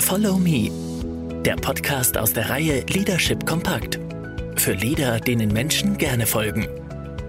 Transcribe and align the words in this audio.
Follow 0.00 0.38
Me, 0.38 0.70
der 1.42 1.56
Podcast 1.56 2.16
aus 2.16 2.32
der 2.32 2.48
Reihe 2.48 2.84
Leadership 2.86 3.44
Kompakt. 3.46 3.98
Für 4.56 4.72
Leader, 4.72 5.20
denen 5.20 5.52
Menschen 5.52 5.98
gerne 5.98 6.26
folgen. 6.26 6.66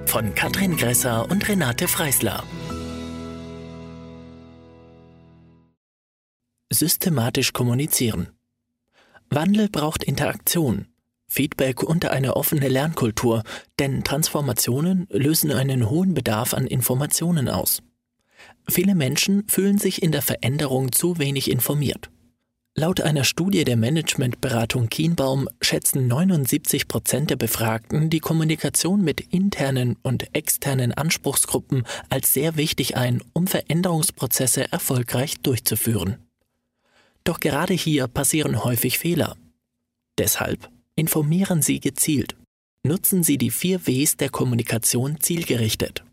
Von 0.05 0.33
Katrin 0.35 0.77
Gresser 0.77 1.29
und 1.29 1.47
Renate 1.47 1.87
Freisler. 1.87 2.43
Systematisch 6.71 7.51
kommunizieren. 7.51 8.29
Wandel 9.29 9.69
braucht 9.69 10.03
Interaktion, 10.03 10.87
Feedback 11.27 11.83
und 11.83 12.05
eine 12.05 12.35
offene 12.35 12.69
Lernkultur, 12.69 13.43
denn 13.79 14.03
Transformationen 14.03 15.07
lösen 15.09 15.51
einen 15.51 15.89
hohen 15.89 16.13
Bedarf 16.13 16.53
an 16.53 16.67
Informationen 16.67 17.49
aus. 17.49 17.83
Viele 18.67 18.95
Menschen 18.95 19.47
fühlen 19.47 19.77
sich 19.77 20.01
in 20.01 20.11
der 20.11 20.21
Veränderung 20.21 20.91
zu 20.91 21.19
wenig 21.19 21.51
informiert. 21.51 22.09
Laut 22.73 23.01
einer 23.01 23.25
Studie 23.25 23.65
der 23.65 23.75
Managementberatung 23.75 24.87
Kienbaum 24.87 25.49
schätzen 25.59 26.07
79 26.07 26.87
Prozent 26.87 27.29
der 27.29 27.35
Befragten 27.35 28.09
die 28.09 28.21
Kommunikation 28.21 29.01
mit 29.01 29.19
internen 29.19 29.97
und 30.03 30.33
externen 30.33 30.93
Anspruchsgruppen 30.93 31.83
als 32.07 32.33
sehr 32.33 32.55
wichtig 32.55 32.95
ein, 32.95 33.21
um 33.33 33.45
Veränderungsprozesse 33.45 34.71
erfolgreich 34.71 35.41
durchzuführen. 35.41 36.19
Doch 37.25 37.41
gerade 37.41 37.73
hier 37.73 38.07
passieren 38.07 38.63
häufig 38.63 38.99
Fehler. 38.99 39.35
Deshalb 40.17 40.69
informieren 40.95 41.61
Sie 41.61 41.81
gezielt. 41.81 42.37
Nutzen 42.83 43.21
Sie 43.21 43.37
die 43.37 43.51
vier 43.51 43.85
Ws 43.85 44.15
der 44.15 44.29
Kommunikation 44.29 45.19
zielgerichtet. 45.19 46.05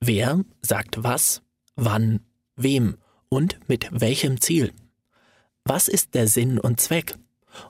Wer 0.00 0.44
sagt 0.60 1.02
was, 1.02 1.40
wann, 1.74 2.20
wem 2.54 2.98
und 3.30 3.58
mit 3.66 3.88
welchem 3.90 4.42
Ziel. 4.42 4.72
Was 5.68 5.88
ist 5.88 6.14
der 6.14 6.28
Sinn 6.28 6.60
und 6.60 6.80
Zweck? 6.80 7.16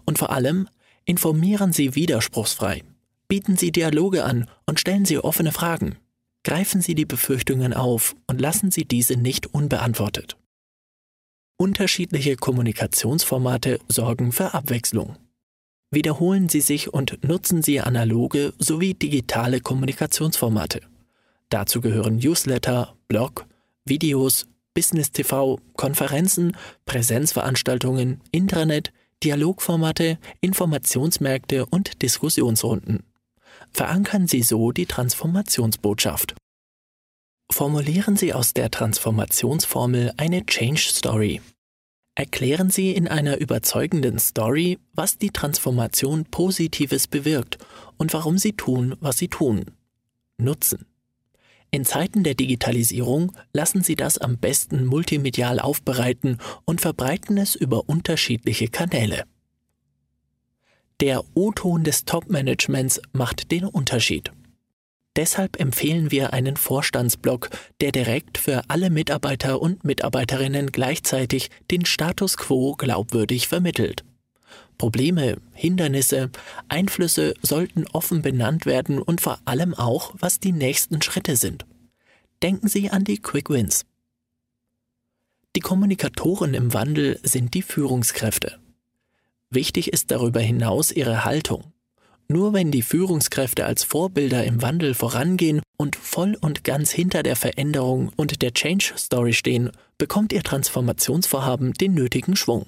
Und 0.04 0.18
vor 0.18 0.30
allem, 0.30 0.68
informieren 1.06 1.72
Sie 1.72 1.94
widerspruchsfrei. 1.94 2.84
Bieten 3.26 3.56
Sie 3.56 3.72
Dialoge 3.72 4.24
an 4.24 4.50
und 4.66 4.78
stellen 4.78 5.06
Sie 5.06 5.18
offene 5.18 5.50
Fragen. 5.50 5.96
Greifen 6.44 6.82
Sie 6.82 6.94
die 6.94 7.06
Befürchtungen 7.06 7.72
auf 7.72 8.14
und 8.26 8.38
lassen 8.38 8.70
Sie 8.70 8.84
diese 8.84 9.16
nicht 9.16 9.46
unbeantwortet. 9.46 10.36
Unterschiedliche 11.56 12.36
Kommunikationsformate 12.36 13.78
sorgen 13.88 14.30
für 14.30 14.52
Abwechslung. 14.52 15.16
Wiederholen 15.90 16.50
Sie 16.50 16.60
sich 16.60 16.92
und 16.92 17.24
nutzen 17.24 17.62
Sie 17.62 17.80
analoge 17.80 18.52
sowie 18.58 18.92
digitale 18.92 19.60
Kommunikationsformate. 19.60 20.82
Dazu 21.48 21.80
gehören 21.80 22.16
Newsletter, 22.16 22.94
Blog, 23.08 23.46
Videos, 23.86 24.46
Business 24.76 25.10
TV, 25.10 25.58
Konferenzen, 25.74 26.54
Präsenzveranstaltungen, 26.84 28.20
Intranet, 28.30 28.92
Dialogformate, 29.24 30.18
Informationsmärkte 30.42 31.64
und 31.64 32.02
Diskussionsrunden. 32.02 33.02
Verankern 33.72 34.28
Sie 34.28 34.42
so 34.42 34.72
die 34.72 34.84
Transformationsbotschaft. 34.84 36.34
Formulieren 37.50 38.16
Sie 38.16 38.34
aus 38.34 38.52
der 38.52 38.70
Transformationsformel 38.70 40.12
eine 40.18 40.44
Change 40.44 40.90
Story. 40.90 41.40
Erklären 42.14 42.68
Sie 42.68 42.92
in 42.92 43.08
einer 43.08 43.38
überzeugenden 43.38 44.18
Story, 44.18 44.78
was 44.92 45.16
die 45.16 45.30
Transformation 45.30 46.26
Positives 46.26 47.06
bewirkt 47.06 47.56
und 47.96 48.12
warum 48.12 48.36
Sie 48.36 48.52
tun, 48.52 48.94
was 49.00 49.16
Sie 49.16 49.28
tun. 49.28 49.70
Nutzen. 50.36 50.84
In 51.70 51.84
Zeiten 51.84 52.22
der 52.22 52.34
Digitalisierung 52.34 53.32
lassen 53.52 53.82
Sie 53.82 53.96
das 53.96 54.18
am 54.18 54.38
besten 54.38 54.86
multimedial 54.86 55.60
aufbereiten 55.60 56.38
und 56.64 56.80
verbreiten 56.80 57.36
es 57.38 57.54
über 57.54 57.88
unterschiedliche 57.88 58.68
Kanäle. 58.68 59.24
Der 61.00 61.22
O-Ton 61.34 61.84
des 61.84 62.06
Top-Managements 62.06 63.00
macht 63.12 63.50
den 63.50 63.64
Unterschied. 63.64 64.30
Deshalb 65.16 65.58
empfehlen 65.58 66.10
wir 66.10 66.32
einen 66.32 66.56
Vorstandsblock, 66.56 67.50
der 67.80 67.90
direkt 67.92 68.38
für 68.38 68.62
alle 68.68 68.90
Mitarbeiter 68.90 69.60
und 69.60 69.84
Mitarbeiterinnen 69.84 70.72
gleichzeitig 70.72 71.50
den 71.70 71.86
Status 71.86 72.36
quo 72.36 72.74
glaubwürdig 72.74 73.48
vermittelt. 73.48 74.04
Probleme, 74.78 75.38
Hindernisse, 75.52 76.30
Einflüsse 76.68 77.34
sollten 77.42 77.86
offen 77.92 78.22
benannt 78.22 78.66
werden 78.66 79.00
und 79.00 79.20
vor 79.20 79.38
allem 79.44 79.74
auch, 79.74 80.14
was 80.18 80.40
die 80.40 80.52
nächsten 80.52 81.02
Schritte 81.02 81.36
sind. 81.36 81.66
Denken 82.42 82.68
Sie 82.68 82.90
an 82.90 83.04
die 83.04 83.18
Quick 83.18 83.48
Wins. 83.48 83.86
Die 85.56 85.60
Kommunikatoren 85.60 86.52
im 86.52 86.74
Wandel 86.74 87.18
sind 87.22 87.54
die 87.54 87.62
Führungskräfte. 87.62 88.58
Wichtig 89.48 89.92
ist 89.92 90.10
darüber 90.10 90.40
hinaus 90.40 90.92
ihre 90.92 91.24
Haltung. 91.24 91.72
Nur 92.28 92.52
wenn 92.52 92.70
die 92.70 92.82
Führungskräfte 92.82 93.64
als 93.64 93.84
Vorbilder 93.84 94.44
im 94.44 94.60
Wandel 94.60 94.94
vorangehen 94.94 95.62
und 95.78 95.96
voll 95.96 96.36
und 96.40 96.64
ganz 96.64 96.90
hinter 96.90 97.22
der 97.22 97.36
Veränderung 97.36 98.10
und 98.16 98.42
der 98.42 98.52
Change 98.52 98.92
Story 98.98 99.32
stehen, 99.32 99.70
bekommt 99.96 100.32
ihr 100.32 100.42
Transformationsvorhaben 100.42 101.72
den 101.72 101.94
nötigen 101.94 102.36
Schwung. 102.36 102.66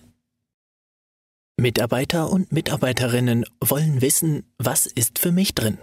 Mitarbeiter 1.61 2.31
und 2.31 2.53
Mitarbeiterinnen 2.53 3.45
wollen 3.61 4.01
wissen, 4.01 4.45
was 4.59 4.87
ist 4.87 5.19
für 5.19 5.33
mich 5.33 5.57
drin. 5.57 5.77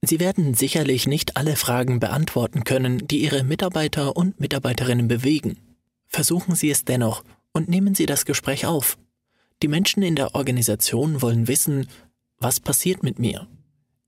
Sie 0.00 0.20
werden 0.20 0.54
sicherlich 0.54 1.08
nicht 1.08 1.36
alle 1.36 1.56
Fragen 1.56 1.98
beantworten 1.98 2.62
können, 2.62 3.08
die 3.08 3.24
Ihre 3.24 3.42
Mitarbeiter 3.42 4.16
und 4.16 4.38
Mitarbeiterinnen 4.38 5.08
bewegen. 5.08 5.58
Versuchen 6.06 6.54
Sie 6.54 6.70
es 6.70 6.84
dennoch 6.84 7.24
und 7.50 7.68
nehmen 7.68 7.96
Sie 7.96 8.06
das 8.06 8.26
Gespräch 8.26 8.64
auf. 8.64 8.96
Die 9.60 9.66
Menschen 9.66 10.04
in 10.04 10.14
der 10.14 10.36
Organisation 10.36 11.20
wollen 11.20 11.48
wissen, 11.48 11.88
was 12.38 12.60
passiert 12.60 13.02
mit 13.02 13.18
mir? 13.18 13.48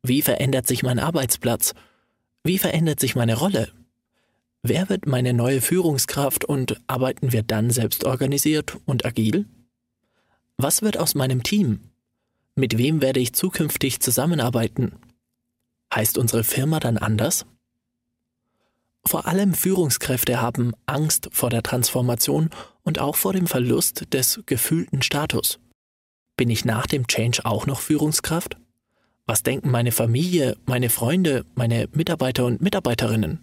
Wie 0.05 0.23
verändert 0.23 0.69
sich 0.69 0.85
mein 0.85 1.01
Arbeitsplatz? 1.01 1.75
Wie 2.45 2.59
verändert 2.59 3.01
sich 3.01 3.17
meine 3.17 3.35
Rolle? 3.35 3.73
Wer 4.63 4.89
wird 4.89 5.07
meine 5.07 5.33
neue 5.35 5.61
Führungskraft 5.61 6.45
und 6.45 6.81
arbeiten 6.87 7.33
wir 7.33 7.43
dann 7.43 7.71
selbst 7.71 8.05
organisiert 8.05 8.77
und 8.87 9.05
agil? 9.05 9.47
Was 10.61 10.83
wird 10.83 10.97
aus 10.97 11.15
meinem 11.15 11.45
Team? 11.45 11.79
Mit 12.57 12.77
wem 12.79 13.01
werde 13.01 13.21
ich 13.21 13.33
zukünftig 13.33 14.01
zusammenarbeiten? 14.01 14.97
Heißt 15.95 16.19
unsere 16.19 16.43
Firma 16.43 16.81
dann 16.81 16.99
anders? 16.99 17.47
Vor 19.07 19.29
allem 19.29 19.55
Führungskräfte 19.55 20.43
haben 20.43 20.73
Angst 20.85 21.29
vor 21.31 21.49
der 21.49 21.63
Transformation 21.63 22.51
und 22.83 22.99
auch 22.99 23.15
vor 23.15 23.33
dem 23.33 23.47
Verlust 23.47 24.13
des 24.13 24.41
gefühlten 24.47 25.01
Status. 25.01 25.61
Bin 26.37 26.51
ich 26.51 26.65
nach 26.65 26.89
dem 26.89 27.07
Change 27.07 27.45
auch 27.45 27.67
noch 27.67 27.79
Führungskraft? 27.79 28.57
Was 29.27 29.45
denken 29.45 29.71
meine 29.71 29.93
Familie, 29.93 30.57
meine 30.67 30.91
Freunde, 30.91 31.47
meine 31.55 31.89
Mitarbeiter 31.93 32.45
und 32.47 32.61
Mitarbeiterinnen? 32.61 33.39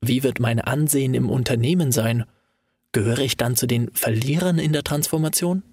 Wie 0.00 0.22
wird 0.22 0.38
mein 0.38 0.60
Ansehen 0.60 1.14
im 1.14 1.28
Unternehmen 1.28 1.90
sein? 1.90 2.24
Gehöre 2.92 3.18
ich 3.18 3.36
dann 3.36 3.56
zu 3.56 3.66
den 3.66 3.90
Verlierern 3.94 4.60
in 4.60 4.72
der 4.72 4.84
Transformation? 4.84 5.64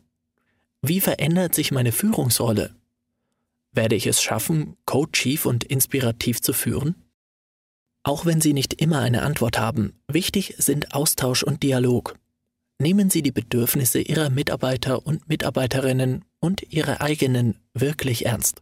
Wie 0.88 1.02
verändert 1.02 1.56
sich 1.56 1.72
meine 1.72 1.92
Führungsrolle? 1.92 2.76
Werde 3.72 3.96
ich 3.96 4.06
es 4.06 4.22
schaffen, 4.22 4.78
coachiv 4.86 5.48
und 5.48 5.64
inspirativ 5.64 6.42
zu 6.42 6.54
führen? 6.54 6.94
Auch 8.04 8.28
wenn 8.28 8.40
Sie 8.40 8.54
nicht 8.54 8.76
immer 8.76 9.00
eine 9.00 9.24
Antwort 9.24 9.58
haben, 9.58 9.94
wichtig 10.08 10.54
sind 10.60 10.94
Austausch 10.94 11.42
und 11.42 11.64
Dialog. 11.64 12.20
Nehmen 12.78 13.10
Sie 13.10 13.24
die 13.24 13.32
Bedürfnisse 13.32 14.00
Ihrer 14.00 14.30
Mitarbeiter 14.30 15.08
und 15.08 15.28
Mitarbeiterinnen 15.28 16.24
und 16.40 16.72
Ihre 16.72 17.02
eigenen 17.02 17.58
wirklich 17.74 18.28
ernst. 18.28 18.62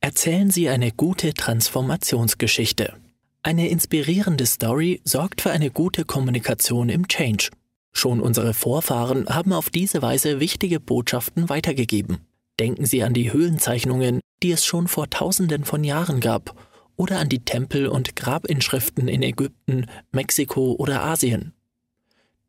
Erzählen 0.00 0.52
Sie 0.52 0.68
eine 0.68 0.92
gute 0.92 1.34
Transformationsgeschichte. 1.34 2.94
Eine 3.42 3.68
inspirierende 3.68 4.46
Story 4.46 5.00
sorgt 5.02 5.40
für 5.40 5.50
eine 5.50 5.72
gute 5.72 6.04
Kommunikation 6.04 6.88
im 6.88 7.08
Change. 7.08 7.50
Schon 7.96 8.20
unsere 8.20 8.52
Vorfahren 8.52 9.26
haben 9.26 9.54
auf 9.54 9.70
diese 9.70 10.02
Weise 10.02 10.38
wichtige 10.38 10.80
Botschaften 10.80 11.48
weitergegeben. 11.48 12.18
Denken 12.60 12.84
Sie 12.84 13.02
an 13.02 13.14
die 13.14 13.32
Höhlenzeichnungen, 13.32 14.20
die 14.42 14.50
es 14.50 14.66
schon 14.66 14.86
vor 14.86 15.08
tausenden 15.08 15.64
von 15.64 15.82
Jahren 15.82 16.20
gab, 16.20 16.54
oder 16.96 17.18
an 17.18 17.30
die 17.30 17.42
Tempel- 17.46 17.88
und 17.88 18.14
Grabinschriften 18.14 19.08
in 19.08 19.22
Ägypten, 19.22 19.86
Mexiko 20.12 20.76
oder 20.78 21.04
Asien. 21.04 21.54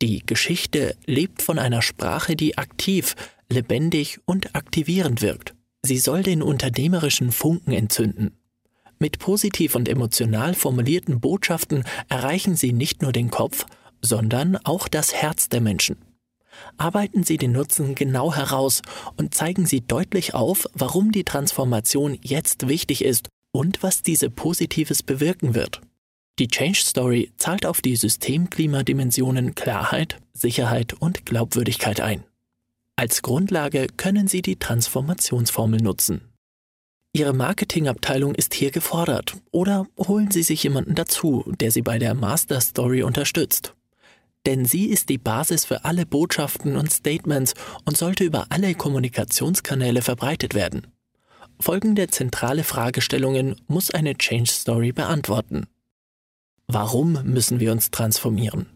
Die 0.02 0.22
Geschichte 0.26 0.98
lebt 1.06 1.42
von 1.42 1.60
einer 1.60 1.82
Sprache, 1.82 2.36
die 2.36 2.58
aktiv, 2.58 3.16
lebendig 3.50 4.20
und 4.26 4.54
aktivierend 4.54 5.22
wirkt. 5.22 5.56
Sie 5.82 5.98
soll 5.98 6.24
den 6.24 6.42
unternehmerischen 6.42 7.32
Funken 7.32 7.72
entzünden. 7.72 8.38
Mit 9.00 9.20
positiv 9.20 9.76
und 9.76 9.88
emotional 9.88 10.56
formulierten 10.56 11.22
Botschaften 11.22 11.86
erreichen 12.10 12.58
Sie 12.58 12.74
nicht 12.74 13.02
nur 13.02 13.14
den 13.14 13.32
Kopf, 13.32 13.66
sondern 14.02 14.58
auch 14.58 14.88
das 14.88 15.14
Herz 15.14 15.50
der 15.50 15.62
Menschen. 15.62 15.98
Arbeiten 16.78 17.24
Sie 17.24 17.38
den 17.38 17.52
Nutzen 17.52 17.96
genau 17.96 18.34
heraus 18.34 18.82
und 19.16 19.34
zeigen 19.34 19.66
Sie 19.66 19.82
deutlich 19.82 20.34
auf, 20.34 20.68
warum 20.74 21.12
die 21.12 21.24
Transformation 21.24 22.18
jetzt 22.22 22.68
wichtig 22.68 23.04
ist 23.04 23.30
und 23.52 23.84
was 23.84 24.04
diese 24.04 24.30
Positives 24.30 25.04
bewirken 25.04 25.56
wird. 25.56 25.82
Die 26.40 26.48
Change 26.48 26.80
Story 26.80 27.32
zahlt 27.38 27.66
auf 27.66 27.82
die 27.82 27.96
Systemklimadimensionen 27.96 29.56
Klarheit, 29.56 30.20
Sicherheit 30.34 30.94
und 30.94 31.26
Glaubwürdigkeit 31.26 32.00
ein. 32.00 32.24
Als 32.96 33.22
Grundlage 33.22 33.88
können 33.98 34.28
Sie 34.28 34.42
die 34.42 34.58
Transformationsformel 34.58 35.82
nutzen. 35.82 36.22
Ihre 37.14 37.34
Marketingabteilung 37.34 38.36
ist 38.36 38.54
hier 38.54 38.70
gefordert 38.70 39.38
oder 39.52 39.88
holen 39.98 40.30
Sie 40.30 40.44
sich 40.44 40.62
jemanden 40.62 40.94
dazu, 40.94 41.44
der 41.60 41.72
Sie 41.72 41.82
bei 41.82 41.98
der 41.98 42.14
Master 42.14 42.62
Story 42.62 43.02
unterstützt. 43.02 43.74
Denn 44.48 44.64
sie 44.64 44.86
ist 44.86 45.10
die 45.10 45.18
Basis 45.18 45.66
für 45.66 45.84
alle 45.84 46.06
Botschaften 46.06 46.78
und 46.78 46.90
Statements 46.90 47.54
und 47.84 47.98
sollte 47.98 48.24
über 48.24 48.46
alle 48.48 48.76
Kommunikationskanäle 48.76 50.02
verbreitet 50.02 50.54
werden. 50.54 50.88
Folgende 51.60 52.08
zentrale 52.08 52.64
Fragestellungen 52.64 53.58
muss 53.68 53.92
eine 53.92 54.16
Change 54.16 54.50
Story 54.50 54.94
beantworten. 54.94 55.68
Warum 56.66 57.22
müssen 57.26 57.60
wir 57.60 57.74
uns 57.74 57.92
transformieren? 57.92 58.68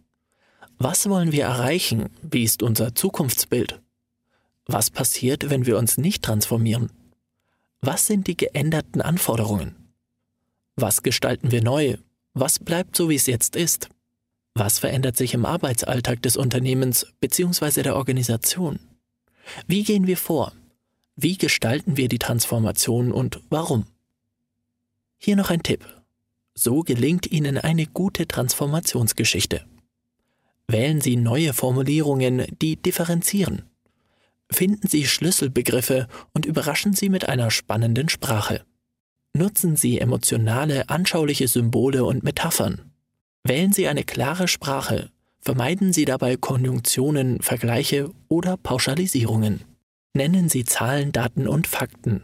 Was 0.78 1.08
wollen 1.08 1.32
wir 1.32 1.46
erreichen? 1.46 2.10
Wie 2.22 2.44
ist 2.44 2.64
unser 2.64 2.94
Zukunftsbild? 2.94 3.80
Was 4.66 4.90
passiert, 4.90 5.50
wenn 5.50 5.66
wir 5.66 5.78
uns 5.78 5.98
nicht 5.98 6.22
transformieren? 6.22 6.92
Was 7.80 8.08
sind 8.08 8.28
die 8.28 8.36
geänderten 8.36 9.02
Anforderungen? 9.02 9.94
Was 10.76 11.02
gestalten 11.02 11.52
wir 11.52 11.64
neu? 11.64 11.96
Was 12.34 12.60
bleibt 12.60 12.98
so, 12.98 13.10
wie 13.10 13.16
es 13.16 13.26
jetzt 13.26 13.56
ist? 13.56 13.88
Was 14.54 14.80
verändert 14.80 15.16
sich 15.16 15.34
im 15.34 15.46
Arbeitsalltag 15.46 16.22
des 16.22 16.36
Unternehmens 16.36 17.08
bzw. 17.20 17.84
der 17.84 17.96
Organisation? 17.96 18.80
Wie 19.68 19.84
gehen 19.84 20.08
wir 20.08 20.18
vor? 20.18 20.54
Wie 21.16 21.38
gestalten 21.38 21.98
wir 21.98 22.10
die 22.10 22.20
Transformation 22.20 23.12
und 23.12 23.42
warum? 23.50 23.86
Hier 25.18 25.36
noch 25.36 25.50
ein 25.50 25.64
Tipp. 25.64 25.86
So 26.54 26.82
gelingt 26.82 27.32
Ihnen 27.32 27.58
eine 27.58 27.86
gute 27.86 28.28
Transformationsgeschichte. 28.28 29.66
Wählen 30.68 31.00
Sie 31.00 31.16
neue 31.16 31.54
Formulierungen, 31.54 32.46
die 32.62 32.76
differenzieren. 32.76 33.64
Finden 34.52 34.88
Sie 34.88 35.06
Schlüsselbegriffe 35.06 36.08
und 36.34 36.46
überraschen 36.46 36.94
Sie 36.94 37.10
mit 37.10 37.30
einer 37.30 37.52
spannenden 37.52 38.10
Sprache. 38.10 38.66
Nutzen 39.34 39.78
Sie 39.78 40.00
emotionale, 40.00 40.90
anschauliche 40.90 41.48
Symbole 41.48 42.04
und 42.04 42.24
Metaphern. 42.24 42.91
Wählen 43.44 43.74
Sie 43.74 43.88
eine 43.88 44.04
klare 44.04 44.48
Sprache. 44.48 45.10
Vermeiden 45.40 45.92
Sie 45.94 46.06
dabei 46.06 46.38
Konjunktionen, 46.38 47.42
Vergleiche 47.42 48.12
oder 48.28 48.58
Pauschalisierungen. 48.58 49.66
Nennen 50.14 50.50
Sie 50.50 50.66
Zahlen, 50.66 51.12
Daten 51.12 51.48
und 51.48 51.68
Fakten. 51.68 52.22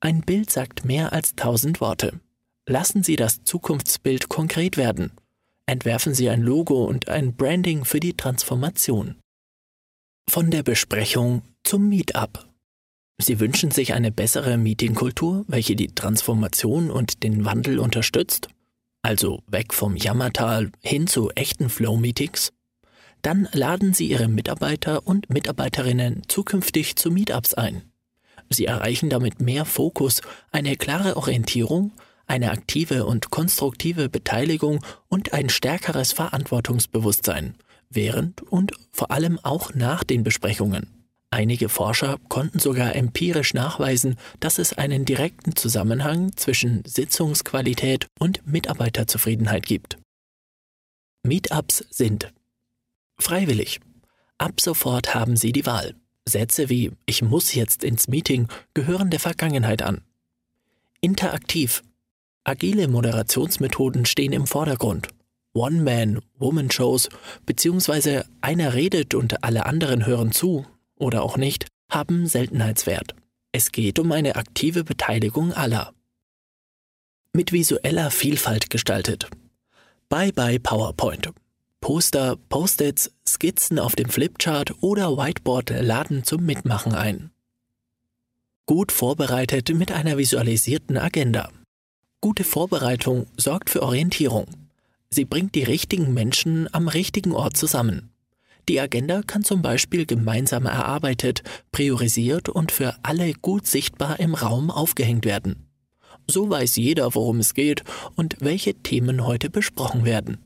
Ein 0.00 0.20
Bild 0.20 0.50
sagt 0.50 0.84
mehr 0.84 1.12
als 1.12 1.34
tausend 1.34 1.80
Worte. 1.80 2.20
Lassen 2.68 3.02
Sie 3.02 3.16
das 3.16 3.42
Zukunftsbild 3.42 4.28
konkret 4.28 4.76
werden. 4.76 5.10
Entwerfen 5.66 6.14
Sie 6.14 6.28
ein 6.28 6.42
Logo 6.42 6.84
und 6.84 7.08
ein 7.08 7.34
Branding 7.34 7.84
für 7.84 7.98
die 7.98 8.14
Transformation. 8.16 9.16
Von 10.30 10.50
der 10.50 10.62
Besprechung 10.62 11.42
zum 11.64 11.88
Meetup. 11.88 12.46
Sie 13.20 13.40
wünschen 13.40 13.72
sich 13.72 13.94
eine 13.94 14.12
bessere 14.12 14.56
Meetingkultur, 14.56 15.44
welche 15.48 15.74
die 15.74 15.88
Transformation 15.88 16.90
und 16.90 17.24
den 17.24 17.44
Wandel 17.44 17.80
unterstützt? 17.80 18.48
Also 19.08 19.40
weg 19.46 19.72
vom 19.72 19.96
Jammertal 19.96 20.70
hin 20.82 21.06
zu 21.06 21.30
echten 21.30 21.70
Flow-Meetings? 21.70 22.52
Dann 23.22 23.48
laden 23.52 23.94
Sie 23.94 24.10
Ihre 24.10 24.28
Mitarbeiter 24.28 25.06
und 25.06 25.30
Mitarbeiterinnen 25.30 26.24
zukünftig 26.28 26.96
zu 26.96 27.10
Meetups 27.10 27.54
ein. 27.54 27.90
Sie 28.50 28.66
erreichen 28.66 29.08
damit 29.08 29.40
mehr 29.40 29.64
Fokus, 29.64 30.20
eine 30.52 30.76
klare 30.76 31.16
Orientierung 31.16 31.92
eine 32.26 32.50
aktive 32.50 33.06
und 33.06 33.30
konstruktive 33.30 34.10
Beteiligung 34.10 34.84
und 35.08 35.32
ein 35.32 35.48
stärkeres 35.48 36.12
Verantwortungsbewusstsein 36.12 37.54
während 37.88 38.42
und 38.42 38.72
vor 38.92 39.10
allem 39.10 39.38
auch 39.42 39.72
nach 39.72 40.04
den 40.04 40.22
Besprechungen. 40.22 40.97
Einige 41.30 41.68
Forscher 41.68 42.18
konnten 42.28 42.58
sogar 42.58 42.96
empirisch 42.96 43.52
nachweisen, 43.52 44.16
dass 44.40 44.58
es 44.58 44.72
einen 44.72 45.04
direkten 45.04 45.54
Zusammenhang 45.54 46.34
zwischen 46.36 46.82
Sitzungsqualität 46.86 48.06
und 48.18 48.46
Mitarbeiterzufriedenheit 48.46 49.66
gibt. 49.66 49.98
Meetups 51.22 51.84
sind 51.90 52.32
freiwillig. 53.20 53.80
Ab 54.38 54.60
sofort 54.60 55.14
haben 55.14 55.36
Sie 55.36 55.52
die 55.52 55.66
Wahl. 55.66 55.94
Sätze 56.26 56.70
wie 56.70 56.92
Ich 57.04 57.22
muss 57.22 57.54
jetzt 57.54 57.84
ins 57.84 58.08
Meeting 58.08 58.48
gehören 58.72 59.10
der 59.10 59.20
Vergangenheit 59.20 59.82
an. 59.82 60.00
Interaktiv. 61.00 61.82
Agile 62.44 62.88
Moderationsmethoden 62.88 64.06
stehen 64.06 64.32
im 64.32 64.46
Vordergrund. 64.46 65.08
One-Man, 65.52 66.20
Woman-Shows 66.38 67.10
bzw. 67.44 68.22
einer 68.40 68.72
redet 68.72 69.14
und 69.14 69.44
alle 69.44 69.66
anderen 69.66 70.06
hören 70.06 70.32
zu 70.32 70.66
oder 70.98 71.22
auch 71.22 71.36
nicht, 71.36 71.66
haben 71.90 72.26
Seltenheitswert. 72.26 73.14
Es 73.52 73.72
geht 73.72 73.98
um 73.98 74.12
eine 74.12 74.36
aktive 74.36 74.84
Beteiligung 74.84 75.52
aller. 75.52 75.94
Mit 77.32 77.52
visueller 77.52 78.10
Vielfalt 78.10 78.70
gestaltet. 78.70 79.28
Bye 80.08 80.32
bye 80.32 80.58
PowerPoint. 80.58 81.30
Poster, 81.80 82.36
Post-its, 82.48 83.12
Skizzen 83.26 83.78
auf 83.78 83.94
dem 83.94 84.08
Flipchart 84.08 84.82
oder 84.82 85.16
Whiteboard 85.16 85.70
laden 85.70 86.24
zum 86.24 86.44
Mitmachen 86.44 86.94
ein. 86.94 87.30
Gut 88.66 88.92
vorbereitet 88.92 89.72
mit 89.74 89.92
einer 89.92 90.18
visualisierten 90.18 90.98
Agenda. 90.98 91.50
Gute 92.20 92.44
Vorbereitung 92.44 93.26
sorgt 93.36 93.70
für 93.70 93.82
Orientierung. 93.82 94.46
Sie 95.08 95.24
bringt 95.24 95.54
die 95.54 95.62
richtigen 95.62 96.12
Menschen 96.12 96.72
am 96.74 96.88
richtigen 96.88 97.32
Ort 97.32 97.56
zusammen. 97.56 98.10
Die 98.68 98.80
Agenda 98.80 99.22
kann 99.22 99.44
zum 99.44 99.62
Beispiel 99.62 100.04
gemeinsam 100.04 100.66
erarbeitet, 100.66 101.42
priorisiert 101.72 102.50
und 102.50 102.70
für 102.70 102.96
alle 103.02 103.32
gut 103.32 103.66
sichtbar 103.66 104.20
im 104.20 104.34
Raum 104.34 104.70
aufgehängt 104.70 105.24
werden. 105.24 105.66
So 106.30 106.50
weiß 106.50 106.76
jeder, 106.76 107.14
worum 107.14 107.38
es 107.38 107.54
geht 107.54 107.82
und 108.14 108.36
welche 108.40 108.74
Themen 108.74 109.24
heute 109.24 109.48
besprochen 109.48 110.04
werden. 110.04 110.44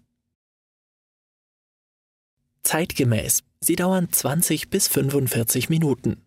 Zeitgemäß. 2.63 3.43
Sie 3.61 3.75
dauern 3.75 4.09
20 4.11 4.71
bis 4.71 4.87
45 4.87 5.69
Minuten. 5.69 6.23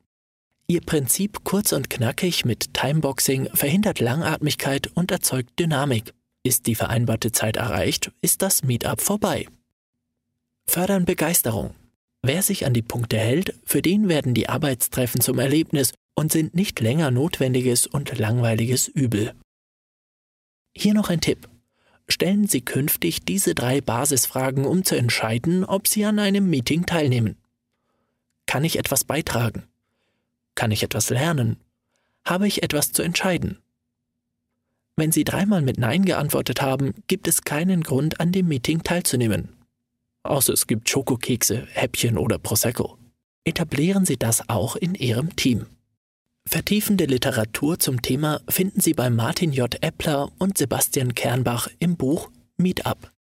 Ihr 0.68 0.82
Prinzip 0.82 1.46
kurz 1.46 1.72
und 1.72 1.90
knackig 1.90 2.44
mit 2.44 2.74
Timeboxing 2.74 3.50
verhindert 3.54 4.02
Langatmigkeit 4.02 4.88
und 4.96 5.12
erzeugt 5.12 5.58
Dynamik. 5.60 6.14
Ist 6.44 6.68
die 6.68 6.76
vereinbarte 6.76 7.32
Zeit 7.32 7.56
erreicht, 7.56 8.12
ist 8.22 8.42
das 8.42 8.64
Meetup 8.64 9.00
vorbei. 9.00 9.48
Fördern 10.66 11.06
Begeisterung. 11.06 11.74
Wer 12.28 12.42
sich 12.42 12.66
an 12.66 12.74
die 12.74 12.82
Punkte 12.82 13.20
hält, 13.20 13.54
für 13.66 13.84
den 13.84 14.10
werden 14.10 14.34
die 14.34 14.50
Arbeitstreffen 14.50 15.22
zum 15.22 15.38
Erlebnis 15.38 15.94
und 16.16 16.32
sind 16.32 16.56
nicht 16.56 16.80
länger 16.80 17.12
notwendiges 17.12 17.86
und 17.86 18.18
langweiliges 18.18 18.88
Übel. 18.88 19.36
Hier 20.76 20.96
noch 20.96 21.12
ein 21.12 21.22
Tipp. 21.22 21.48
Stellen 22.08 22.48
Sie 22.48 22.62
künftig 22.62 23.26
diese 23.26 23.54
drei 23.54 23.80
Basisfragen, 23.80 24.66
um 24.66 24.84
zu 24.84 24.96
entscheiden, 24.96 25.64
ob 25.66 25.88
Sie 25.88 26.04
an 26.04 26.18
einem 26.18 26.50
Meeting 26.50 26.88
teilnehmen. 26.88 27.38
Kann 28.48 28.64
ich 28.64 28.80
etwas 28.80 29.04
beitragen? 29.04 29.68
Kann 30.56 30.72
ich 30.72 30.82
etwas 30.82 31.12
lernen? 31.12 31.58
Habe 32.26 32.48
ich 32.48 32.64
etwas 32.64 32.92
zu 32.92 33.04
entscheiden? 33.04 33.60
Wenn 34.96 35.12
Sie 35.12 35.26
dreimal 35.26 35.62
mit 35.62 35.78
Nein 35.78 36.06
geantwortet 36.06 36.64
haben, 36.64 36.96
gibt 37.06 37.28
es 37.28 37.44
keinen 37.44 37.84
Grund, 37.84 38.20
an 38.20 38.32
dem 38.32 38.48
Meeting 38.48 38.82
teilzunehmen. 38.82 39.55
Außer 40.26 40.54
es 40.54 40.66
gibt 40.66 40.90
Schokokekse, 40.90 41.68
Häppchen 41.72 42.18
oder 42.18 42.40
Prosecco. 42.40 42.98
Etablieren 43.44 44.06
Sie 44.06 44.18
das 44.18 44.50
auch 44.50 44.76
in 44.76 44.96
Ihrem 44.96 45.36
Team. 45.36 45.68
Vertiefende 46.48 47.06
Literatur 47.06 47.80
zum 47.80 48.02
Thema 48.02 48.42
finden 48.50 48.82
Sie 48.82 48.94
bei 48.94 49.10
Martin 49.10 49.54
J. 49.54 49.82
Eppler 49.82 50.32
und 50.40 50.58
Sebastian 50.58 51.14
Kernbach 51.14 51.70
im 51.80 51.96
Buch 51.96 52.32
Meetup. 52.58 53.12